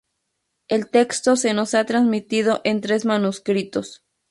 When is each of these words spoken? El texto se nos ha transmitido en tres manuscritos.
El 0.67 0.89
texto 0.89 1.35
se 1.35 1.53
nos 1.53 1.75
ha 1.75 1.85
transmitido 1.85 2.61
en 2.63 2.81
tres 2.81 3.05
manuscritos. 3.05 4.03